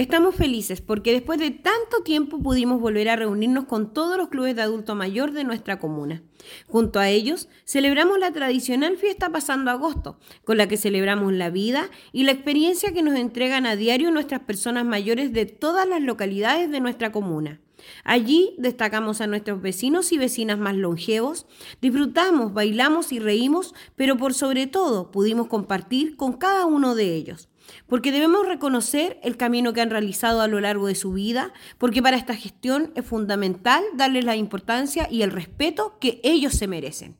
Estamos 0.00 0.34
felices 0.34 0.80
porque 0.80 1.12
después 1.12 1.38
de 1.38 1.50
tanto 1.50 2.02
tiempo 2.02 2.38
pudimos 2.40 2.80
volver 2.80 3.10
a 3.10 3.16
reunirnos 3.16 3.66
con 3.66 3.92
todos 3.92 4.16
los 4.16 4.30
clubes 4.30 4.56
de 4.56 4.62
adulto 4.62 4.94
mayor 4.94 5.32
de 5.32 5.44
nuestra 5.44 5.78
comuna. 5.78 6.22
Junto 6.68 7.00
a 7.00 7.10
ellos 7.10 7.50
celebramos 7.66 8.18
la 8.18 8.32
tradicional 8.32 8.96
fiesta 8.96 9.28
Pasando 9.28 9.70
Agosto, 9.70 10.18
con 10.42 10.56
la 10.56 10.68
que 10.68 10.78
celebramos 10.78 11.34
la 11.34 11.50
vida 11.50 11.90
y 12.12 12.22
la 12.22 12.32
experiencia 12.32 12.94
que 12.94 13.02
nos 13.02 13.14
entregan 13.14 13.66
a 13.66 13.76
diario 13.76 14.10
nuestras 14.10 14.40
personas 14.40 14.86
mayores 14.86 15.34
de 15.34 15.44
todas 15.44 15.86
las 15.86 16.00
localidades 16.00 16.70
de 16.70 16.80
nuestra 16.80 17.12
comuna. 17.12 17.60
Allí 18.04 18.54
destacamos 18.58 19.20
a 19.20 19.26
nuestros 19.26 19.60
vecinos 19.62 20.12
y 20.12 20.18
vecinas 20.18 20.58
más 20.58 20.76
longevos, 20.76 21.46
disfrutamos, 21.80 22.52
bailamos 22.52 23.12
y 23.12 23.18
reímos, 23.18 23.74
pero 23.96 24.16
por 24.16 24.34
sobre 24.34 24.66
todo 24.66 25.10
pudimos 25.10 25.48
compartir 25.48 26.16
con 26.16 26.34
cada 26.34 26.66
uno 26.66 26.94
de 26.94 27.14
ellos 27.14 27.48
porque 27.86 28.12
debemos 28.12 28.46
reconocer 28.46 29.20
el 29.22 29.36
camino 29.36 29.72
que 29.72 29.80
han 29.80 29.90
realizado 29.90 30.40
a 30.40 30.48
lo 30.48 30.60
largo 30.60 30.86
de 30.86 30.94
su 30.94 31.12
vida, 31.12 31.52
porque 31.78 32.02
para 32.02 32.16
esta 32.16 32.34
gestión 32.34 32.92
es 32.94 33.04
fundamental 33.04 33.82
darles 33.94 34.24
la 34.24 34.36
importancia 34.36 35.08
y 35.10 35.22
el 35.22 35.30
respeto 35.30 35.98
que 36.00 36.20
ellos 36.22 36.54
se 36.54 36.66
merecen. 36.66 37.16